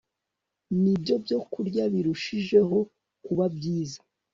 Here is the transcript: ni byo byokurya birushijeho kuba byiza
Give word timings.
ni 0.81 0.93
byo 1.01 1.15
byokurya 1.23 1.83
birushijeho 1.93 2.77
kuba 3.25 3.45
byiza 3.55 3.99